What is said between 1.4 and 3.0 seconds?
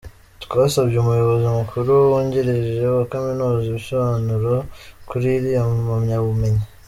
Mukuru wungirije